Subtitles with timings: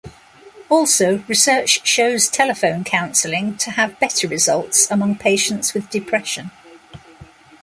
[0.67, 6.49] Also research shows telephone counseling to have better results among patients with depression.